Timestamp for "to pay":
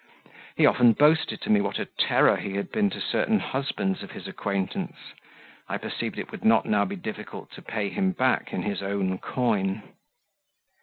7.51-7.89